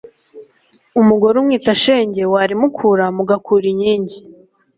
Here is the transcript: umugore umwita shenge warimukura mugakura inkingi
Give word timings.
umugore 0.99 1.33
umwita 1.37 1.71
shenge 1.81 2.21
warimukura 2.33 3.05
mugakura 3.15 3.65
inkingi 3.73 4.17